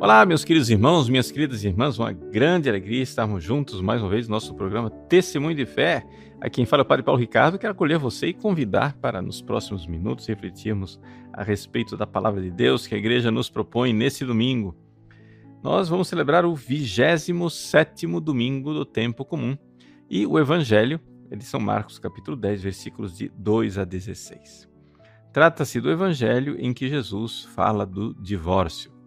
[0.00, 4.26] Olá, meus queridos irmãos, minhas queridas irmãs, uma grande alegria estarmos juntos mais uma vez
[4.26, 6.06] no nosso programa Testemunho de Fé.
[6.40, 9.42] Aqui quem fala é o Padre Paulo Ricardo, quero acolher você e convidar para nos
[9.42, 10.98] próximos minutos refletirmos
[11.34, 14.74] a respeito da palavra de Deus que a igreja nos propõe nesse domingo.
[15.62, 19.54] Nós vamos celebrar o 27 domingo do tempo comum
[20.08, 20.98] e o evangelho
[21.30, 24.66] é de São Marcos, capítulo 10, versículos de 2 a 16.
[25.30, 28.98] Trata-se do evangelho em que Jesus fala do divórcio.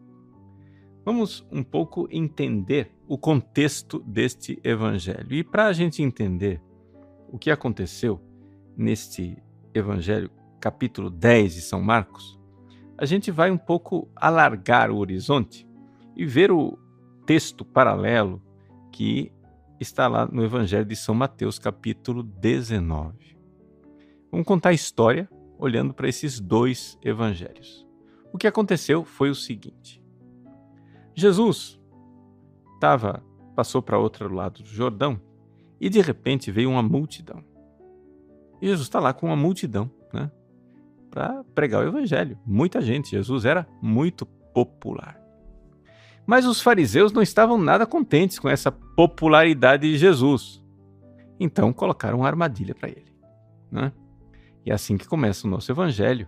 [1.06, 5.34] Vamos um pouco entender o contexto deste evangelho.
[5.34, 6.62] E para a gente entender
[7.30, 8.22] o que aconteceu
[8.78, 9.38] neste
[9.74, 12.40] evangelho, capítulo 10 de São Marcos,
[12.98, 15.68] a gente vai um pouco alargar o horizonte
[16.16, 16.78] e ver o
[17.26, 18.42] texto paralelo
[18.92, 19.32] que
[19.80, 23.38] está lá no evangelho de São Mateus, capítulo 19.
[24.32, 27.86] Vamos contar a história olhando para esses dois evangelhos.
[28.32, 30.03] O que aconteceu foi o seguinte:
[31.16, 31.80] Jesus
[32.76, 33.24] estava
[33.56, 35.20] passou para outro lado do Jordão
[35.80, 37.44] e de repente veio uma multidão.
[38.62, 40.32] E Jesus está lá com uma multidão, né?
[41.12, 42.40] Para pregar o evangelho.
[42.46, 43.12] Muita gente.
[43.12, 45.20] Jesus era muito popular.
[46.26, 50.64] Mas os fariseus não estavam nada contentes com essa popularidade de Jesus.
[51.40, 53.14] Então colocaram uma armadilha para ele.
[53.70, 53.92] Né?
[54.66, 56.28] E é assim que começa o nosso evangelho,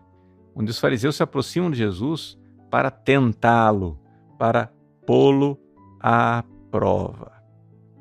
[0.54, 2.38] onde os fariseus se aproximam de Jesus
[2.70, 3.98] para tentá-lo,
[4.38, 4.70] para
[5.06, 5.60] pô-lo
[6.00, 7.32] à prova.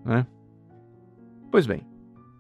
[0.04, 0.26] Né?
[1.50, 1.86] Pois bem,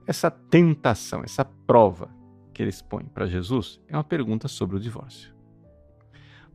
[0.06, 2.14] essa tentação, essa prova
[2.52, 5.34] que eles põem para Jesus é uma pergunta sobre o divórcio.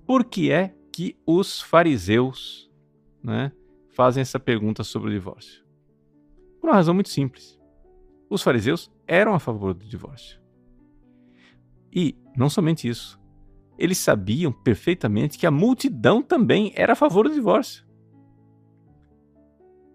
[0.06, 2.70] Por que é que os fariseus
[3.24, 3.52] né,
[3.90, 5.64] fazem essa pergunta sobre o divórcio?
[6.60, 7.60] Por uma razão muito simples.
[8.30, 10.40] Os fariseus eram a favor do divórcio.
[11.92, 13.20] E não somente isso,
[13.78, 17.89] eles sabiam perfeitamente que a multidão também era a favor do divórcio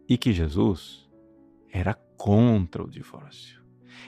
[0.09, 1.09] e que Jesus
[1.73, 3.63] era contra o divórcio.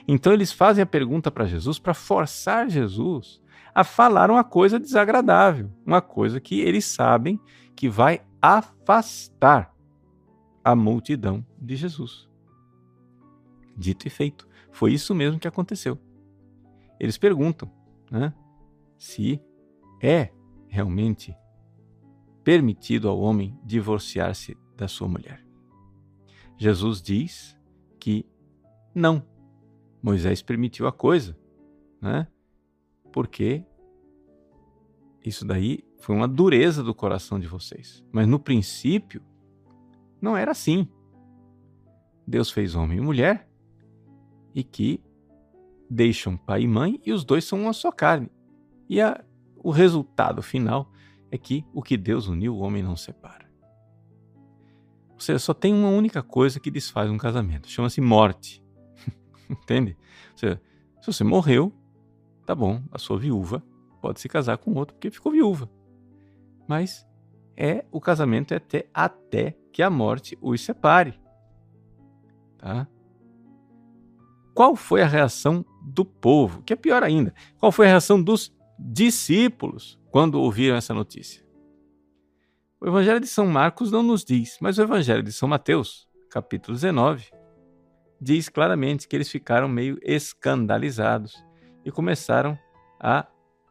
[0.07, 3.41] Então eles fazem a pergunta para Jesus para forçar Jesus
[3.73, 7.39] a falar uma coisa desagradável, uma coisa que eles sabem
[7.75, 9.71] que vai afastar
[10.63, 12.27] a multidão de Jesus.
[13.77, 15.97] Dito e feito, foi isso mesmo que aconteceu.
[16.99, 17.71] Eles perguntam
[18.09, 18.33] né,
[18.97, 19.39] se
[20.01, 20.31] é
[20.67, 21.35] realmente
[22.43, 25.46] permitido ao homem divorciar-se da sua mulher.
[26.57, 27.57] Jesus diz
[27.99, 28.25] que
[28.93, 29.23] não.
[30.01, 31.37] Moisés permitiu a coisa,
[32.01, 32.27] né?
[33.11, 33.63] Porque
[35.23, 38.03] isso daí foi uma dureza do coração de vocês.
[38.11, 39.21] Mas no princípio,
[40.21, 40.87] não era assim.
[42.25, 43.49] Deus fez homem e mulher
[44.53, 45.03] e que
[45.89, 48.29] deixam pai e mãe e os dois são uma só carne.
[48.89, 49.23] E a,
[49.57, 50.91] o resultado final
[51.31, 53.46] é que o que Deus uniu, o homem não separa.
[55.17, 58.63] Ou seja, só tem uma única coisa que desfaz um casamento, chama-se morte.
[59.49, 59.97] Entende?
[60.33, 60.61] Ou seja,
[61.01, 61.73] se você morreu,
[62.45, 63.63] tá bom, a sua viúva
[63.99, 65.67] pode se casar com outro porque ficou viúva.
[66.67, 67.03] Mas
[67.55, 71.19] é o casamento é até, até que a morte os separe.
[72.59, 72.87] Tá?
[74.53, 76.61] Qual foi a reação do povo?
[76.61, 81.46] Que é pior ainda, qual foi a reação dos discípulos quando ouviram essa notícia?
[82.79, 86.75] O Evangelho de São Marcos não nos diz, mas o Evangelho de São Mateus, capítulo
[86.75, 87.31] 19,
[88.21, 91.43] diz claramente que eles ficaram meio escandalizados
[91.83, 92.57] e começaram
[92.99, 93.25] a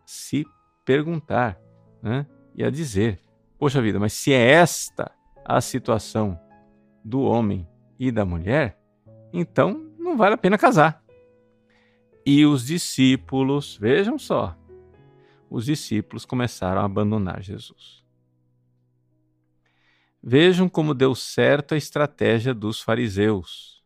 [0.05, 0.45] se
[0.84, 1.56] perguntar
[2.03, 2.27] né?
[2.53, 3.21] e a dizer:
[3.56, 5.12] Poxa vida, mas se é esta
[5.45, 6.37] a situação
[7.05, 7.65] do homem
[8.00, 8.77] e da mulher,
[9.33, 11.00] então não vale a pena casar.
[12.25, 14.56] E os discípulos, vejam só,
[15.49, 18.06] os discípulos começaram a abandonar Jesus.
[20.29, 23.81] Vejam como deu certo a estratégia dos fariseus.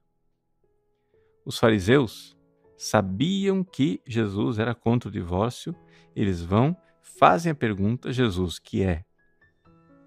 [1.45, 2.35] Os fariseus
[2.79, 5.77] sabiam que Jesus era contra o divórcio,
[6.17, 9.05] eles vão, fazem a pergunta, Jesus, que é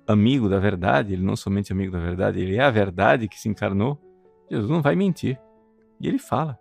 [0.07, 3.47] amigo da verdade, ele não somente amigo da verdade, ele é a verdade que se
[3.47, 4.01] encarnou,
[4.49, 5.39] Jesus não vai mentir.
[6.01, 6.57] E ele fala: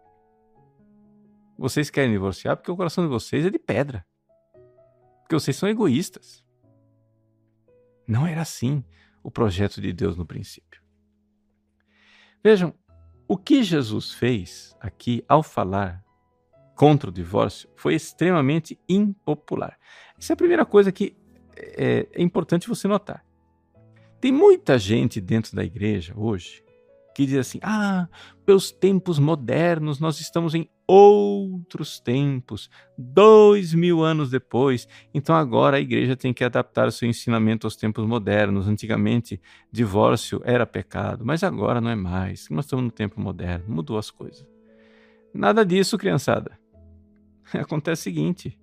[1.56, 4.04] Vocês querem divorciar porque o coração de vocês é de pedra.
[5.22, 6.44] Porque vocês são egoístas.
[8.06, 8.84] Não era assim
[9.22, 10.82] o projeto de Deus no princípio.
[12.42, 12.74] Vejam,
[13.28, 16.02] o que Jesus fez aqui ao falar
[16.74, 19.78] contra o divórcio foi extremamente impopular.
[20.18, 21.16] Essa é a primeira coisa que
[21.56, 23.24] é, é importante você notar.
[24.20, 26.64] Tem muita gente dentro da igreja hoje
[27.14, 28.08] que diz assim: ah,
[28.44, 32.68] pelos tempos modernos nós estamos em outros tempos,
[32.98, 34.86] dois mil anos depois.
[35.14, 38.68] Então agora a igreja tem que adaptar o seu ensinamento aos tempos modernos.
[38.68, 39.40] Antigamente,
[39.72, 42.50] divórcio era pecado, mas agora não é mais.
[42.50, 44.46] Nós estamos no tempo moderno, mudou as coisas.
[45.32, 46.58] Nada disso, criançada.
[47.54, 48.58] Acontece o seguinte: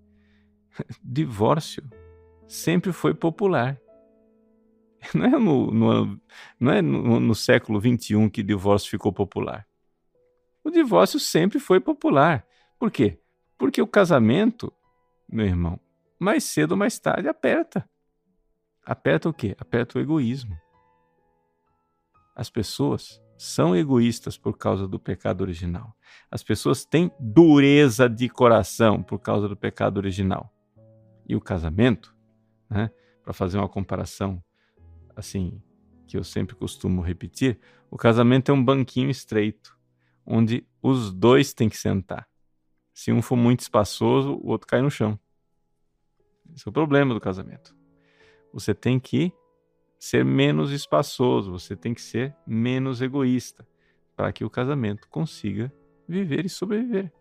[1.04, 1.84] divórcio
[2.48, 3.80] sempre foi popular.
[5.16, 6.22] Não é no, no
[6.60, 9.66] não é no, no século XXI que divórcio ficou popular.
[10.64, 12.46] O divórcio sempre foi popular.
[12.78, 13.20] Por quê?
[13.58, 14.72] Porque o casamento,
[15.28, 15.80] meu irmão,
[16.20, 17.90] mais cedo ou mais tarde aperta.
[18.86, 19.56] Aperta o quê?
[19.60, 20.58] Aperta o egoísmo.
[22.36, 25.96] As pessoas são egoístas por causa do pecado original.
[26.30, 30.54] As pessoas têm dureza de coração por causa do pecado original.
[31.28, 32.14] E o casamento,
[32.70, 32.92] né,
[33.24, 34.44] para fazer uma comparação
[35.16, 35.62] assim,
[36.06, 37.60] que eu sempre costumo repetir,
[37.90, 39.79] o casamento é um banquinho estreito,
[40.30, 42.30] onde os dois têm que sentar.
[42.94, 45.20] Se um for muito espaçoso, o outro cai no chão.
[46.54, 47.76] Esse é o problema do casamento.
[48.54, 49.34] Você tem que
[50.00, 53.68] ser menos espaçoso, você tem que ser menos egoísta
[54.16, 55.74] para que o casamento consiga
[56.08, 57.12] viver e sobreviver.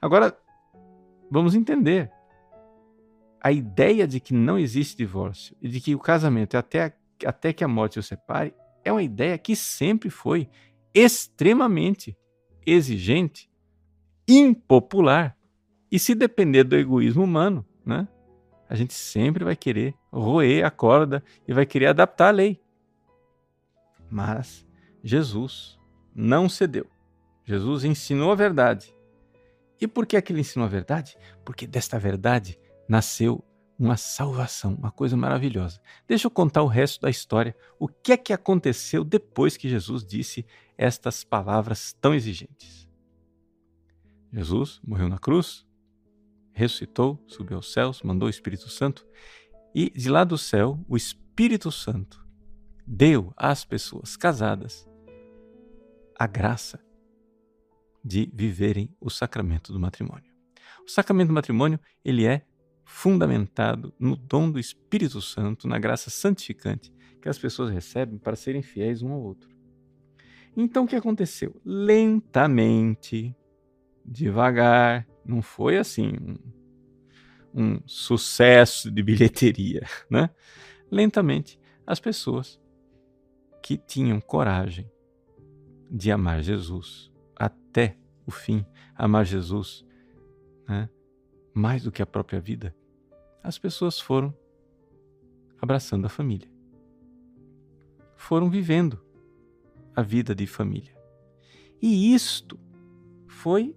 [0.00, 0.36] Agora,
[1.30, 2.10] vamos entender.
[3.40, 7.52] A ideia de que não existe divórcio e de que o casamento é até, até
[7.52, 8.54] que a morte o separe
[8.84, 10.48] é uma ideia que sempre foi
[10.96, 12.16] extremamente
[12.64, 13.50] exigente,
[14.26, 15.36] impopular.
[15.92, 18.08] E se depender do egoísmo humano, né,
[18.68, 22.60] a gente sempre vai querer roer a corda e vai querer adaptar a lei.
[24.10, 24.66] Mas
[25.04, 25.78] Jesus
[26.14, 26.86] não cedeu.
[27.44, 28.92] Jesus ensinou a verdade.
[29.78, 31.16] E por que, é que ele ensinou a verdade?
[31.44, 32.58] Porque desta verdade
[32.88, 33.44] nasceu
[33.78, 35.80] uma salvação, uma coisa maravilhosa.
[36.08, 37.54] Deixa eu contar o resto da história.
[37.78, 40.46] O que é que aconteceu depois que Jesus disse
[40.78, 42.88] estas palavras tão exigentes?
[44.32, 45.66] Jesus morreu na cruz,
[46.52, 49.06] ressuscitou, subiu aos céus, mandou o Espírito Santo
[49.74, 52.26] e de lá do céu, o Espírito Santo
[52.86, 54.88] deu às pessoas casadas
[56.18, 56.82] a graça
[58.02, 60.32] de viverem o sacramento do matrimônio.
[60.86, 62.46] O sacramento do matrimônio, ele é
[62.86, 68.62] fundamentado no dom do Espírito Santo, na graça santificante que as pessoas recebem para serem
[68.62, 69.50] fiéis um ao outro.
[70.56, 71.60] Então o que aconteceu?
[71.64, 73.36] Lentamente,
[74.04, 76.12] devagar, não foi assim
[77.52, 80.30] um, um sucesso de bilheteria, né?
[80.88, 82.60] Lentamente, as pessoas
[83.60, 84.88] que tinham coragem
[85.90, 89.84] de amar Jesus até o fim, amar Jesus
[90.68, 90.88] né,
[91.56, 92.76] mais do que a própria vida,
[93.42, 94.36] as pessoas foram
[95.58, 96.46] abraçando a família.
[98.14, 99.02] Foram vivendo
[99.94, 100.94] a vida de família.
[101.80, 102.60] E isto
[103.26, 103.74] foi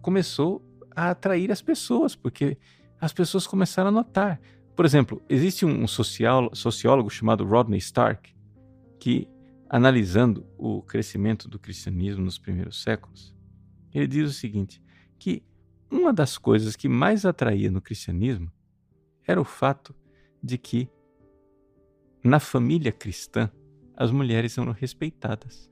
[0.00, 0.64] começou
[0.96, 2.56] a atrair as pessoas, porque
[2.98, 4.40] as pessoas começaram a notar.
[4.74, 8.34] Por exemplo, existe um sociólogo chamado Rodney Stark
[8.98, 9.28] que,
[9.68, 13.36] analisando o crescimento do cristianismo nos primeiros séculos,
[13.92, 14.82] ele diz o seguinte:
[15.18, 15.42] que
[15.94, 18.50] uma das coisas que mais atraía no cristianismo
[19.26, 19.94] era o fato
[20.42, 20.88] de que,
[22.22, 23.50] na família cristã,
[23.96, 25.70] as mulheres eram respeitadas.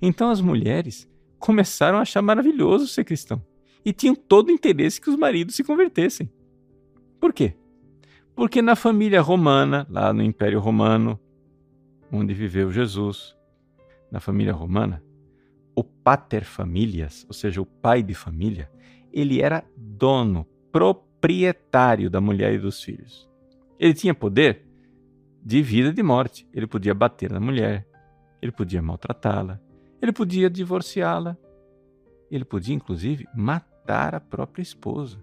[0.00, 3.44] Então as mulheres começaram a achar maravilhoso ser cristão
[3.84, 6.30] e tinham todo o interesse que os maridos se convertessem.
[7.20, 7.56] Por quê?
[8.34, 11.18] Porque na família romana, lá no Império Romano,
[12.10, 13.36] onde viveu Jesus,
[14.10, 15.02] na família romana,
[15.74, 18.70] o pater familias, ou seja, o pai de família,
[19.12, 23.28] ele era dono, proprietário da mulher e dos filhos.
[23.78, 24.64] Ele tinha poder
[25.44, 26.48] de vida e de morte.
[26.52, 27.86] Ele podia bater na mulher,
[28.40, 29.60] ele podia maltratá-la,
[30.00, 31.36] ele podia divorciá-la,
[32.30, 35.22] ele podia inclusive matar a própria esposa.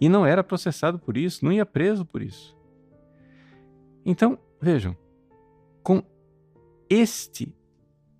[0.00, 2.56] E não era processado por isso, não ia preso por isso.
[4.04, 4.96] Então, vejam,
[5.82, 6.02] com
[6.88, 7.54] este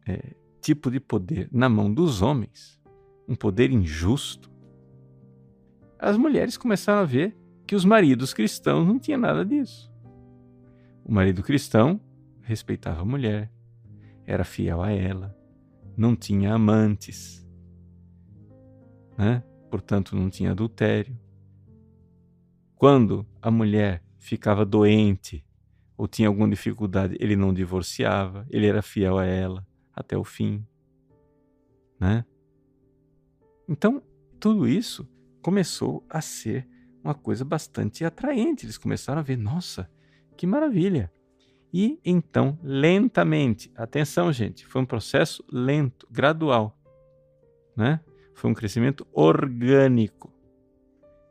[0.07, 2.79] é, tipo de poder na mão dos homens,
[3.27, 4.51] um poder injusto,
[5.99, 7.37] as mulheres começaram a ver
[7.67, 9.91] que os maridos cristãos não tinham nada disso.
[11.05, 12.01] O marido cristão
[12.43, 13.51] respeitava a mulher,
[14.27, 15.37] era fiel a ela,
[15.97, 17.47] não tinha amantes,
[19.17, 19.43] né?
[19.71, 21.19] portanto não tinha adultério.
[22.75, 25.45] Quando a mulher ficava doente
[25.97, 29.67] ou tinha alguma dificuldade, ele não divorciava, ele era fiel a ela
[30.01, 30.67] até o fim,
[31.99, 32.25] né?
[33.69, 34.03] Então,
[34.41, 35.09] tudo isso
[35.43, 36.67] começou a ser
[37.05, 38.67] uma coisa bastante atraente.
[38.67, 39.91] Eles começaram a ver, nossa,
[40.37, 41.13] que maravilha.
[41.73, 46.77] E então, lentamente, atenção, gente, foi um processo lento, gradual,
[47.77, 48.01] né?
[48.35, 50.33] Foi um crescimento orgânico.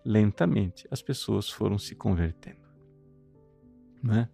[0.05, 2.69] Lentamente, as pessoas foram se convertendo.
[4.01, 4.29] Né?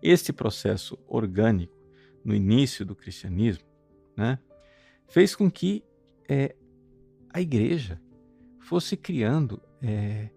[0.00, 1.76] Este processo orgânico,
[2.24, 3.67] no início do cristianismo,
[4.18, 4.36] né,
[5.06, 5.84] fez com que
[6.28, 6.56] é,
[7.32, 8.00] a igreja
[8.58, 10.28] fosse criando é,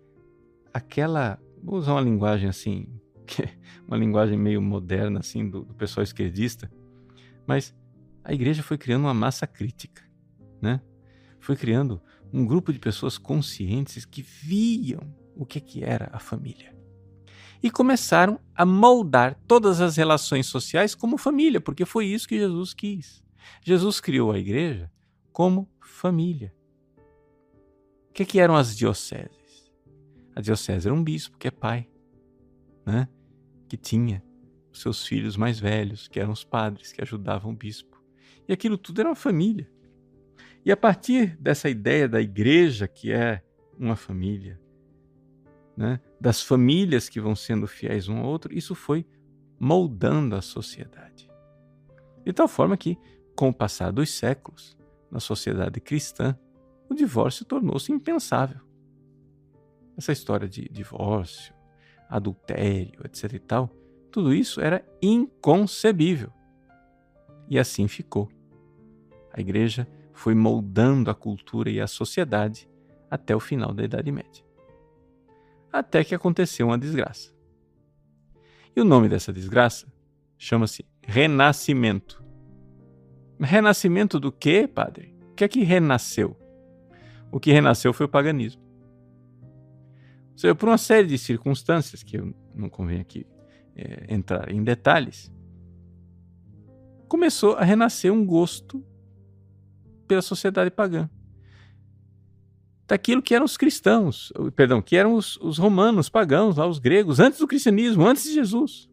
[0.72, 2.88] aquela, vou usar uma linguagem assim,
[3.88, 6.72] uma linguagem meio moderna assim do, do pessoal esquerdista,
[7.48, 7.76] mas
[8.24, 10.04] a igreja foi criando uma massa crítica,
[10.62, 10.80] né?
[11.40, 12.00] Foi criando
[12.32, 15.02] um grupo de pessoas conscientes que viam
[15.36, 16.78] o que, que era a família.
[17.64, 22.76] E começaram a moldar todas as relações sociais como família, porque foi isso que Jesus
[22.76, 23.24] quis.
[23.64, 24.92] Jesus criou a igreja
[25.32, 26.54] como família.
[28.10, 29.72] O que, que eram as dioceses?
[30.36, 31.88] A diocese era um bispo, que é pai,
[32.86, 33.08] né?
[33.68, 34.24] que tinha
[34.72, 38.02] os seus filhos mais velhos, que eram os padres, que ajudavam o bispo.
[38.48, 39.70] E aquilo tudo era uma família.
[40.66, 43.44] E a partir dessa ideia da igreja, que é
[43.78, 44.60] uma família,
[45.76, 46.00] né?
[46.20, 49.06] das famílias que vão sendo fiéis um ao outro, isso foi
[49.60, 51.30] moldando a sociedade.
[52.24, 52.98] De tal forma que,
[53.36, 54.78] com o passar dos séculos,
[55.10, 56.38] na sociedade cristã,
[56.90, 58.62] o divórcio tornou-se impensável.
[59.98, 61.54] Essa história de divórcio,
[62.10, 63.70] adultério, etc e tal,
[64.12, 66.32] tudo isso era inconcebível.
[67.50, 68.30] E assim ficou.
[69.34, 72.70] A igreja foi moldando a cultura e a sociedade
[73.10, 74.44] até o final da Idade Média.
[75.72, 77.34] Até que aconteceu uma desgraça.
[78.76, 79.92] E o nome dessa desgraça
[80.38, 82.24] chama-se Renascimento.
[83.42, 85.16] Renascimento do quê, padre?
[85.32, 86.38] O que é que renasceu?
[87.32, 88.62] O que renasceu foi o paganismo.
[90.32, 93.26] Ou seja, por uma série de circunstâncias, que eu não convém aqui
[93.76, 95.32] é, entrar em detalhes,
[97.08, 98.86] começou a renascer um gosto
[100.08, 101.10] pela sociedade pagã.
[102.88, 107.20] Daquilo que eram os cristãos, perdão, que eram os, os romanos pagãos, lá, os gregos,
[107.20, 108.90] antes do cristianismo, antes de Jesus.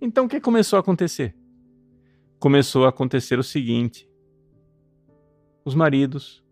[0.00, 1.34] Então o que começou a acontecer?
[2.40, 4.08] Começou a acontecer o seguinte:
[5.64, 6.42] os maridos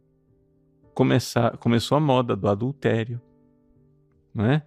[0.95, 3.21] começar, começou a moda do adultério,
[4.33, 4.64] não é?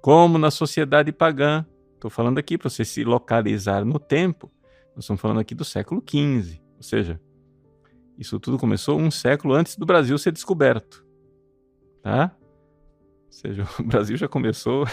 [0.00, 4.50] Como na sociedade pagã, estou falando aqui para você se localizar no tempo,
[4.94, 7.20] nós estamos falando aqui do século XV, ou seja,
[8.18, 11.04] isso tudo começou um século antes do Brasil ser descoberto,
[12.02, 12.34] tá?
[13.26, 14.84] Ou seja, o Brasil já começou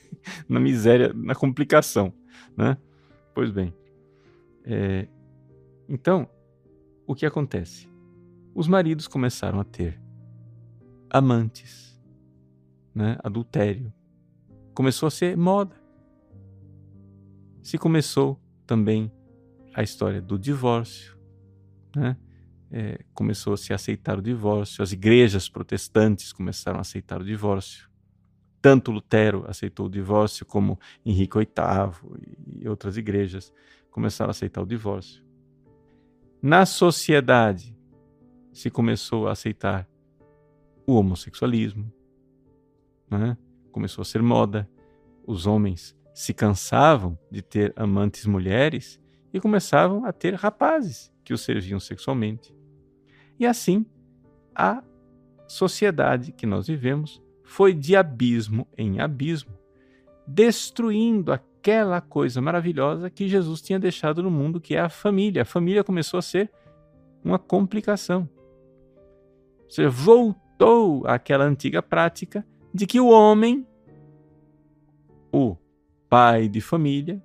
[0.48, 2.12] na miséria, na complicação,
[2.56, 2.76] né?
[3.34, 3.74] Pois bem,
[4.64, 5.06] é,
[5.88, 6.28] então,
[7.06, 7.88] o que acontece?
[8.54, 10.00] Os maridos começaram a ter
[11.10, 12.00] amantes,
[12.94, 13.18] né?
[13.22, 13.92] adultério.
[14.74, 15.76] Começou a ser moda.
[17.62, 19.12] Se começou também
[19.74, 21.16] a história do divórcio,
[21.94, 22.16] né?
[22.70, 27.88] É, começou a se aceitar o divórcio, as igrejas protestantes começaram a aceitar o divórcio.
[28.60, 33.52] Tanto Lutero aceitou o divórcio, como Henrique VIII e outras igrejas
[33.94, 35.22] começaram a aceitar o divórcio.
[36.42, 37.78] Na sociedade
[38.52, 39.88] se começou a aceitar
[40.84, 41.90] o homossexualismo,
[43.08, 43.38] né?
[43.70, 44.68] começou a ser moda.
[45.24, 49.00] Os homens se cansavam de ter amantes mulheres
[49.32, 52.52] e começavam a ter rapazes que os serviam sexualmente.
[53.38, 53.86] E assim,
[54.52, 54.82] a
[55.46, 59.56] sociedade que nós vivemos foi de abismo em abismo,
[60.26, 65.40] destruindo a aquela coisa maravilhosa que Jesus tinha deixado no mundo, que é a família.
[65.40, 66.50] A família começou a ser
[67.24, 68.28] uma complicação.
[69.66, 73.66] Você voltou àquela antiga prática de que o homem,
[75.32, 75.56] o
[76.06, 77.22] pai de família,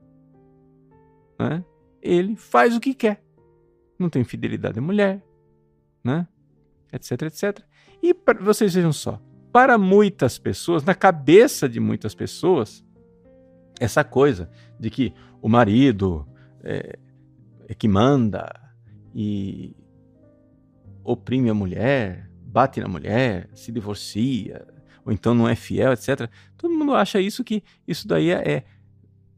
[1.37, 1.61] né,
[2.01, 3.21] ele faz o que quer.
[3.99, 5.21] Não tem fidelidade à mulher,
[6.01, 6.25] né,
[6.93, 7.59] etc, etc.
[8.01, 12.85] E vocês vejam só, para muitas pessoas, na cabeça de muitas pessoas,
[13.79, 16.27] essa coisa de que o marido
[16.63, 16.99] é,
[17.67, 18.47] é que manda
[19.15, 19.75] e
[21.03, 24.67] oprime a mulher, bate na mulher, se divorcia,
[25.05, 26.29] ou então não é fiel, etc.
[26.57, 28.65] Todo mundo acha isso que isso daí é, é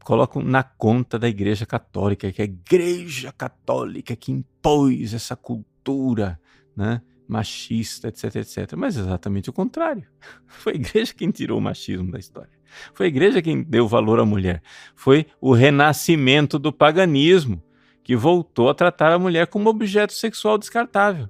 [0.04, 6.38] colocam na conta da Igreja Católica, que é a Igreja Católica que impôs essa cultura,
[6.76, 7.00] né?
[7.32, 8.74] machista, etc, etc.
[8.76, 10.04] Mas exatamente o contrário.
[10.46, 12.52] Foi a igreja quem tirou o machismo da história.
[12.92, 14.62] Foi a igreja quem deu valor à mulher.
[14.94, 17.62] Foi o renascimento do paganismo
[18.02, 21.28] que voltou a tratar a mulher como objeto sexual descartável.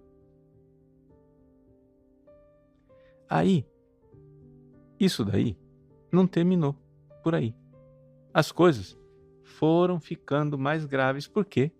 [3.29, 3.67] Aí,
[5.01, 5.57] isso daí
[6.11, 6.77] não terminou
[7.23, 7.55] por aí.
[8.33, 8.97] As coisas
[9.43, 11.27] foram ficando mais graves.
[11.27, 11.73] Por quê?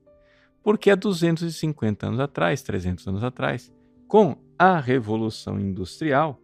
[0.63, 3.73] Porque há 250 anos atrás, 300 anos atrás,
[4.07, 6.39] com a Revolução Industrial,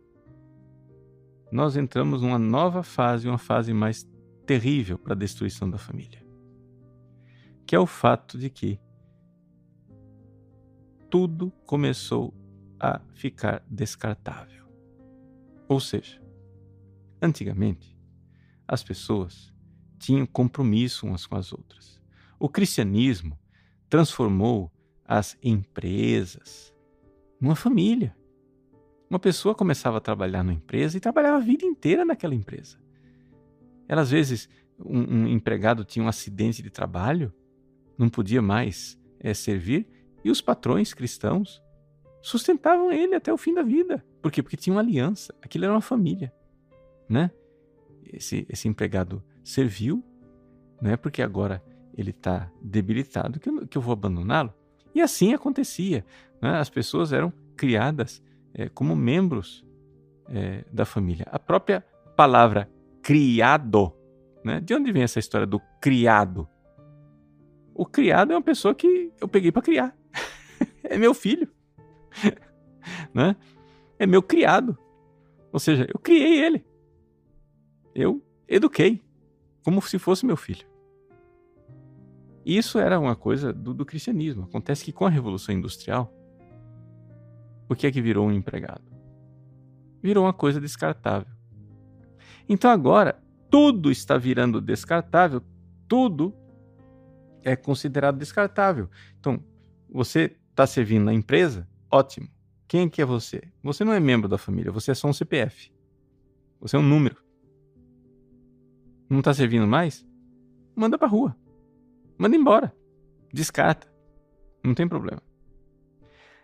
[1.51, 4.09] nós entramos numa nova fase, uma fase mais
[4.47, 6.25] terrível para a destruição da família.
[7.67, 8.81] Que é o fato de que
[11.11, 12.35] tudo começou
[12.79, 14.67] a ficar descartável.
[15.69, 16.23] Ou seja,
[17.21, 17.99] antigamente,
[18.67, 19.53] as pessoas
[19.99, 22.01] tinham compromisso umas com as outras.
[22.39, 23.39] O cristianismo
[23.89, 24.71] transformou
[25.05, 26.75] as empresas
[27.41, 28.17] numa família.
[29.09, 32.77] Uma pessoa começava a trabalhar numa empresa e trabalhava a vida inteira naquela empresa.
[33.89, 34.49] Ela, às vezes,
[34.79, 37.33] um, um empregado tinha um acidente de trabalho,
[37.97, 39.87] não podia mais é, servir,
[40.23, 41.63] e os patrões cristãos
[42.21, 44.05] sustentavam ele até o fim da vida.
[44.21, 44.43] Por quê?
[44.43, 45.35] Porque tinha uma aliança.
[45.41, 46.33] Aquilo era uma família,
[47.09, 47.31] né?
[48.05, 50.05] Esse, esse empregado serviu,
[50.81, 51.63] não é porque agora
[51.97, 54.53] ele está debilitado que eu, que eu vou abandoná-lo.
[54.95, 56.05] E assim acontecia.
[56.41, 56.59] Né?
[56.59, 58.23] As pessoas eram criadas
[58.55, 59.65] é, como membros
[60.29, 61.27] é, da família.
[61.31, 61.85] A própria
[62.17, 62.71] palavra
[63.03, 63.93] criado,
[64.45, 64.61] né?
[64.61, 66.49] de onde vem essa história do criado?
[67.75, 69.97] O criado é uma pessoa que eu peguei para criar.
[70.83, 71.49] é meu filho.
[73.15, 73.37] né?
[73.99, 74.77] É meu criado.
[75.53, 76.65] Ou seja, eu criei ele.
[77.95, 79.03] Eu eduquei
[79.65, 80.67] como se fosse meu filho.
[82.45, 84.45] Isso era uma coisa do, do cristianismo.
[84.45, 86.13] Acontece que com a Revolução Industrial,
[87.69, 88.83] o que é que virou um empregado?
[90.03, 91.33] Virou uma coisa descartável.
[92.49, 93.21] Então agora,
[93.51, 95.43] tudo está virando descartável,
[95.87, 96.35] tudo
[97.43, 98.89] é considerado descartável.
[99.19, 99.43] Então,
[99.91, 101.69] você está servindo na empresa?
[101.91, 102.29] Ótimo.
[102.67, 103.43] Quem é que é você?
[103.63, 105.73] Você não é membro da família, você é só um CPF.
[106.61, 107.17] Você é um número.
[109.09, 110.07] Não está servindo mais?
[110.77, 111.37] Manda para rua.
[112.19, 112.75] Manda embora.
[113.33, 113.91] Descarta.
[114.63, 115.23] Não tem problema.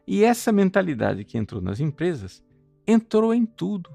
[0.06, 2.42] E essa mentalidade que entrou nas empresas
[2.87, 3.90] entrou em tudo.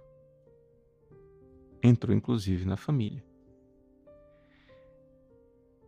[1.81, 3.23] Entrou inclusive na família.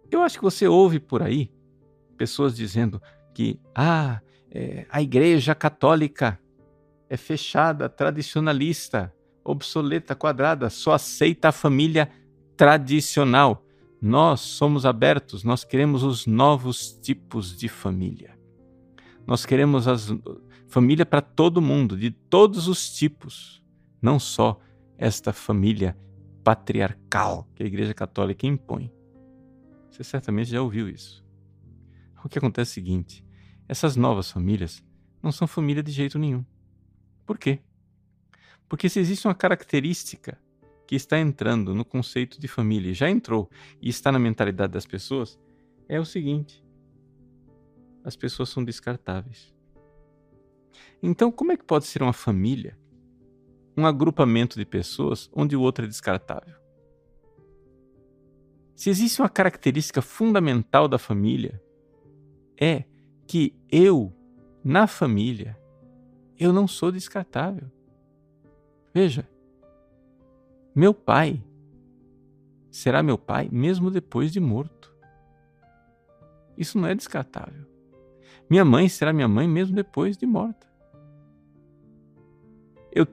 [0.10, 1.52] Eu acho que você ouve por aí
[2.18, 3.02] pessoas dizendo
[3.34, 6.40] que ah, é, a igreja católica
[7.10, 12.12] é fechada, tradicionalista, obsoleta, quadrada, só aceita a família
[12.56, 13.66] tradicional.
[14.02, 18.38] Nós somos abertos, nós queremos os novos tipos de família.
[19.32, 20.10] Nós queremos as
[20.68, 23.64] família para todo mundo, de todos os tipos,
[24.02, 24.60] não só
[24.98, 25.98] esta família
[26.44, 28.92] patriarcal que a Igreja Católica impõe.
[29.90, 31.26] Você certamente já ouviu isso.
[32.22, 33.26] O que acontece é o seguinte:
[33.70, 34.84] essas novas famílias
[35.24, 36.44] não são família de jeito nenhum.
[37.26, 37.62] Por quê?
[38.68, 40.38] Porque se existe uma característica
[40.86, 43.50] que está entrando no conceito de família, já entrou
[43.82, 45.40] e está na mentalidade das pessoas,
[45.88, 46.62] é o seguinte:
[48.04, 49.54] as pessoas são descartáveis.
[51.02, 52.78] Então, como é que pode ser uma família,
[53.76, 56.56] um agrupamento de pessoas onde o outro é descartável?
[58.76, 61.62] Se existe uma característica fundamental da família,
[62.60, 62.84] é
[63.28, 64.14] que eu,
[64.64, 65.58] na família,
[66.40, 67.72] eu não sou descartável.
[68.94, 69.28] Veja,
[70.74, 71.44] meu pai
[72.72, 74.96] será meu pai mesmo depois de morto.
[76.58, 77.71] Isso não é descartável.
[78.52, 80.68] Minha mãe será minha mãe mesmo depois de morta.
[82.92, 83.08] Eu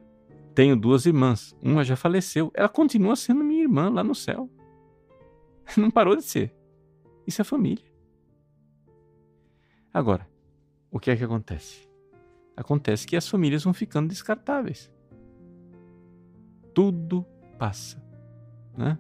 [0.53, 4.51] tenho duas irmãs, uma já faleceu, ela continua sendo minha irmã lá no céu.
[5.79, 6.53] Não parou de ser.
[7.25, 7.85] Isso é família.
[9.95, 10.29] Agora,
[10.91, 11.89] o que é que acontece?
[12.57, 14.93] Acontece que as famílias vão ficando descartáveis.
[16.75, 17.25] Tudo
[17.57, 18.03] passa.
[18.77, 18.99] Né?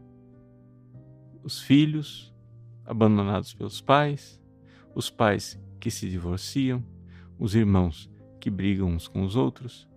[1.42, 2.32] Os filhos
[2.86, 4.40] abandonados pelos pais,
[4.94, 6.84] os pais que se divorciam,
[7.38, 8.10] os irmãos
[8.40, 9.88] que brigam uns com os outros.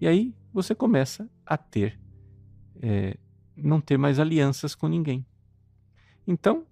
[0.00, 2.00] E aí você começa a ter,
[2.80, 3.16] é,
[3.56, 5.26] não ter mais alianças com ninguém.
[6.26, 6.66] Então,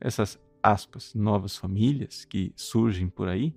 [0.00, 3.54] essas aspas, novas famílias que surgem por aí,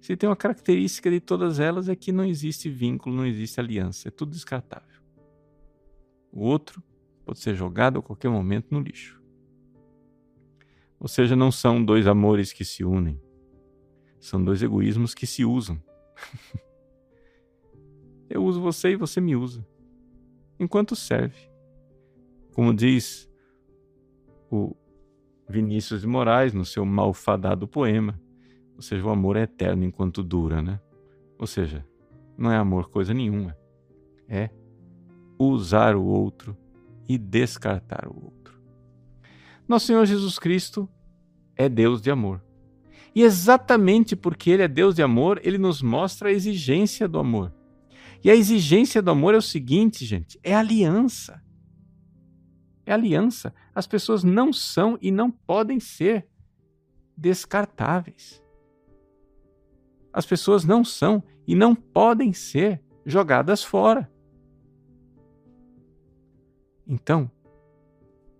[0.00, 4.08] se tem uma característica de todas elas é que não existe vínculo, não existe aliança,
[4.08, 5.00] é tudo descartável.
[6.30, 6.82] O outro
[7.24, 9.23] pode ser jogado a qualquer momento no lixo.
[11.04, 13.20] Ou seja, não são dois amores que se unem,
[14.18, 15.78] são dois egoísmos que se usam.
[18.26, 19.68] Eu uso você e você me usa,
[20.58, 21.36] enquanto serve.
[22.54, 23.30] Como diz
[24.50, 24.74] o
[25.46, 28.18] Vinícius de Moraes no seu malfadado poema,
[28.74, 30.80] ou seja, o amor é eterno enquanto dura, né?
[31.38, 31.86] Ou seja,
[32.34, 33.54] não é amor coisa nenhuma,
[34.26, 34.48] é
[35.38, 36.56] usar o outro
[37.06, 38.58] e descartar o outro.
[39.68, 40.88] Nosso Senhor Jesus Cristo
[41.56, 42.42] é Deus de amor.
[43.14, 47.52] E exatamente porque Ele é Deus de amor, Ele nos mostra a exigência do amor.
[48.22, 51.42] E a exigência do amor é o seguinte, gente: é aliança.
[52.86, 53.54] É aliança.
[53.74, 56.26] As pessoas não são e não podem ser
[57.16, 58.42] descartáveis.
[60.12, 64.10] As pessoas não são e não podem ser jogadas fora.
[66.86, 67.30] Então,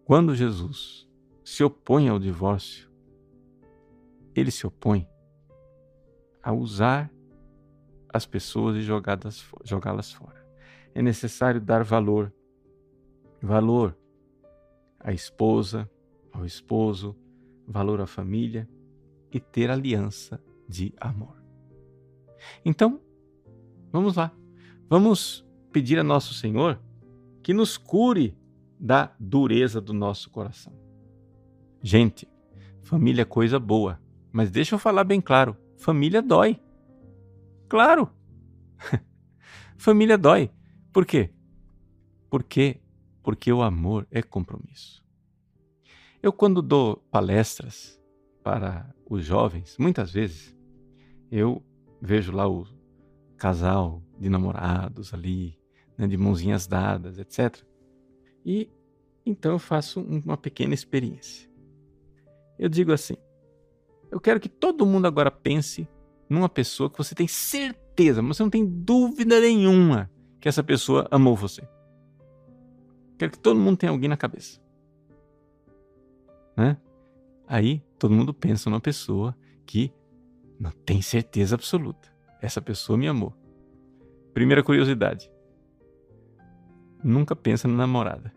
[0.05, 1.09] quando Jesus
[1.45, 2.91] se opõe ao divórcio,
[4.35, 5.09] ele se opõe
[6.43, 7.11] a usar
[8.13, 10.47] as pessoas e jogá-las fora.
[10.95, 12.33] É necessário dar valor,
[13.43, 13.97] valor
[15.01, 15.91] à esposa,
[16.33, 17.17] ao esposo,
[17.67, 18.69] valor à família
[19.33, 21.43] e ter aliança de amor.
[22.65, 23.01] Então,
[23.91, 24.33] vamos lá.
[24.89, 26.81] Vamos pedir a nosso Senhor
[27.43, 28.37] que nos cure
[28.79, 30.73] da dureza do nosso coração.
[31.83, 32.29] Gente,
[32.83, 34.01] família é coisa boa,
[34.35, 36.61] mas deixa eu falar bem claro: família dói.
[37.69, 38.11] Claro!
[39.79, 40.51] família dói.
[40.93, 41.31] Por quê?
[42.29, 42.81] Porque
[43.23, 45.03] porque o amor é compromisso.
[46.21, 47.99] Eu quando dou palestras
[48.43, 50.55] para os jovens, muitas vezes
[51.31, 51.63] eu
[52.03, 52.67] vejo lá o
[53.37, 55.57] casal de namorados ali,
[55.97, 57.65] né, de mãozinhas dadas, etc.
[58.45, 58.69] E
[59.25, 61.49] então eu faço uma pequena experiência.
[62.59, 63.17] Eu digo assim:
[64.15, 65.89] eu quero que todo mundo agora pense
[66.31, 70.09] numa pessoa que você tem certeza, mas você não tem dúvida nenhuma
[70.41, 71.69] que essa pessoa amou você.
[73.19, 74.61] Quero que todo mundo tenha alguém na cabeça.
[76.57, 76.77] Né?
[77.49, 79.93] Aí todo mundo pensa numa pessoa que
[80.61, 82.09] não tem certeza absoluta.
[82.41, 83.35] Essa pessoa me amou.
[84.33, 85.29] Primeira curiosidade.
[87.03, 88.33] Nunca pensa na namorada.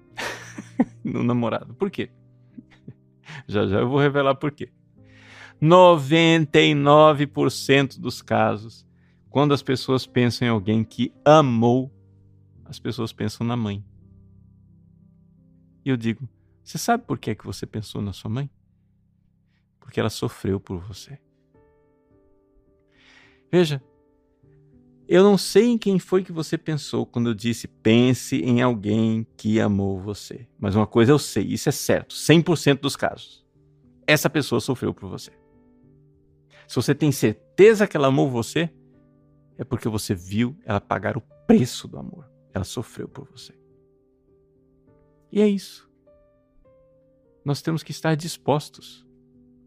[1.05, 1.75] no namorado.
[1.75, 2.09] Por quê?
[3.47, 4.71] Já já eu vou revelar por quê.
[5.61, 8.85] 99% dos casos,
[9.29, 11.91] quando as pessoas pensam em alguém que amou,
[12.65, 13.83] as pessoas pensam na mãe.
[15.83, 16.27] E eu digo:
[16.63, 18.49] você sabe por que, é que você pensou na sua mãe?
[19.79, 21.17] Porque ela sofreu por você.
[23.49, 23.81] Veja,
[25.07, 29.25] eu não sei em quem foi que você pensou quando eu disse pense em alguém
[29.37, 30.45] que amou você.
[30.59, 33.45] Mas uma coisa eu sei, isso é certo, 100% dos casos.
[34.05, 35.31] Essa pessoa sofreu por você.
[36.67, 38.69] Se você tem certeza que ela amou você,
[39.57, 42.29] é porque você viu ela pagar o preço do amor.
[42.53, 43.57] Ela sofreu por você.
[45.31, 45.89] E é isso.
[47.43, 49.07] Nós temos que estar dispostos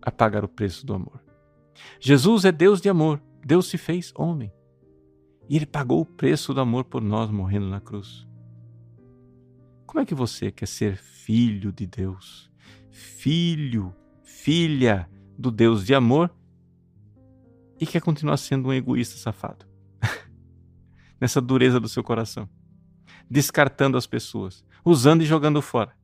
[0.02, 1.24] a pagar o preço do amor.
[1.98, 3.20] Jesus é Deus de amor.
[3.44, 4.52] Deus se fez homem.
[5.48, 8.28] E ele pagou o preço do amor por nós morrendo na cruz.
[9.86, 12.50] Como é que você quer ser filho de Deus?
[12.90, 16.30] Filho, filha do Deus de amor
[17.80, 19.66] e quer continuar sendo um egoísta safado?
[21.20, 22.48] Nessa dureza do seu coração,
[23.28, 25.98] descartando as pessoas, usando e jogando fora.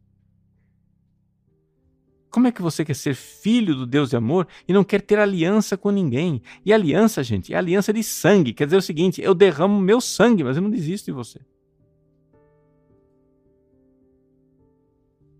[2.31, 5.19] Como é que você quer ser filho do Deus de amor e não quer ter
[5.19, 6.43] aliança com ninguém?
[6.67, 8.53] E aliança, gente, é aliança de sangue.
[8.53, 11.41] Quer dizer o seguinte: eu derramo meu sangue, mas eu não desisto de você.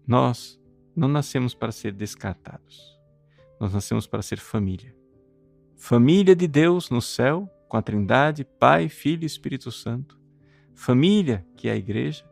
[0.07, 0.59] Nós
[0.97, 2.99] não nascemos para ser descartados.
[3.61, 4.96] Nós nascemos para ser família.
[5.77, 10.19] Família de Deus no céu, com a Trindade, Pai, Filho e Espírito Santo.
[10.75, 12.29] Família, que é a igreja,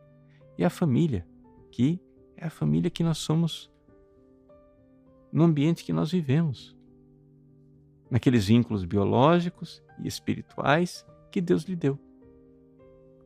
[0.57, 1.25] e a família,
[1.71, 2.01] que
[2.35, 3.71] é a família que nós somos
[5.31, 6.75] no ambiente que nós vivemos,
[8.09, 11.99] naqueles vínculos biológicos e espirituais que Deus lhe deu.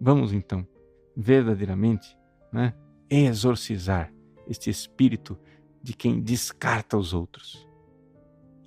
[0.02, 0.68] Vamos então,
[1.16, 2.18] verdadeiramente,
[2.52, 2.76] né,
[3.10, 4.14] exorcizar
[4.48, 5.40] este espírito
[5.82, 7.68] de quem descarta os outros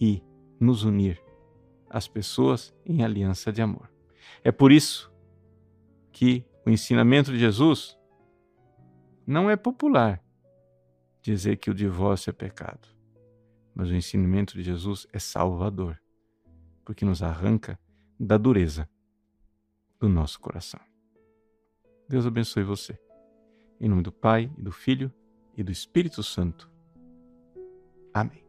[0.00, 0.22] e
[0.58, 1.21] nos unir
[1.92, 3.92] às pessoas em aliança de amor.
[4.42, 5.12] É por isso
[6.10, 7.96] que o ensinamento de Jesus
[9.26, 10.22] não é popular
[11.22, 12.88] dizer que o divórcio é pecado.
[13.74, 15.98] Mas o ensinamento de Jesus é salvador,
[16.84, 17.78] porque nos arranca
[18.18, 18.88] da dureza
[19.98, 20.80] do nosso coração.
[22.08, 22.98] Deus abençoe você.
[23.80, 25.12] Em nome do Pai, e do Filho
[25.56, 26.70] e do Espírito Santo.
[28.12, 28.41] Amém.